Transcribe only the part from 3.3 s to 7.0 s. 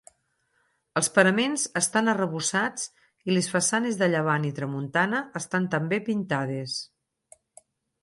i les façanes de llevant i tramuntana estan també pintades.